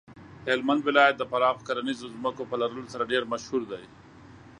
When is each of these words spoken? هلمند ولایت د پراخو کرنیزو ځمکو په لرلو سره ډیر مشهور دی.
هلمند 0.47 0.81
ولایت 0.87 1.15
د 1.17 1.23
پراخو 1.31 1.65
کرنیزو 1.67 2.13
ځمکو 2.15 2.43
په 2.49 2.55
لرلو 2.61 2.91
سره 2.93 3.09
ډیر 3.11 3.23
مشهور 3.33 3.61
دی. 3.71 3.83